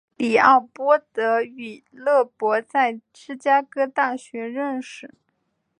[0.17, 5.13] 李奥波德与勒伯在芝加哥大学认识。